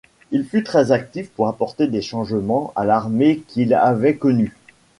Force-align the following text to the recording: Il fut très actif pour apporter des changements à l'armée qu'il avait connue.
Il 0.31 0.43
fut 0.45 0.63
très 0.63 0.91
actif 0.91 1.29
pour 1.29 1.47
apporter 1.47 1.85
des 1.85 2.01
changements 2.01 2.73
à 2.75 2.85
l'armée 2.85 3.41
qu'il 3.47 3.75
avait 3.75 4.15
connue. 4.15 4.57